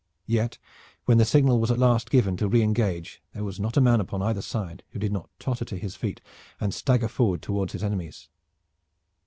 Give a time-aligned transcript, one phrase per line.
[0.25, 0.57] Yet,
[1.05, 4.23] when the signal was at last given to reengage there was not a man upon
[4.23, 6.21] either side who did not totter to his feet
[6.59, 8.27] and stagger forward toward his enemies.